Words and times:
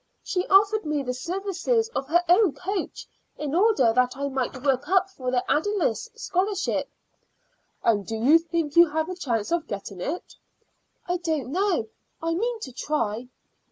She 0.23 0.47
offered 0.47 0.83
me 0.83 1.03
the 1.03 1.13
services 1.13 1.87
of 1.89 2.07
her 2.07 2.23
own 2.27 2.53
coach 2.53 3.05
in 3.37 3.53
order 3.53 3.93
that 3.93 4.17
I 4.17 4.29
might 4.29 4.63
work 4.65 4.89
up 4.89 5.11
for 5.11 5.29
the 5.29 5.43
Ayldice 5.47 6.09
Scholarship." 6.15 6.89
"And 7.83 8.03
do 8.03 8.15
you 8.15 8.39
think 8.39 8.75
you 8.75 8.89
have 8.89 9.09
a 9.09 9.15
chance 9.15 9.51
of 9.51 9.67
getting 9.67 10.01
it?" 10.01 10.37
"I 11.07 11.17
don't 11.17 11.51
know. 11.51 11.87
I 12.19 12.33
mean 12.33 12.59
to 12.61 12.71
try." 12.73 13.27